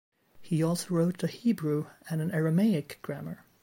He 0.41 0.63
also 0.63 0.95
wrote 0.95 1.21
a 1.21 1.27
Hebrew 1.27 1.85
and 2.09 2.21
an 2.21 2.31
Aramaic 2.31 2.97
grammar. 3.03 3.45